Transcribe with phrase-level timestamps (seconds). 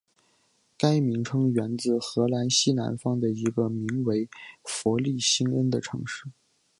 [0.79, 4.27] 该名称源自荷兰西南方的一个名为
[4.63, 6.25] 弗利辛恩的城市。